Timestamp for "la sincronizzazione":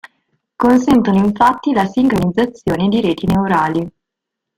1.73-2.89